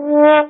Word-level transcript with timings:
Yeah. 0.00 0.49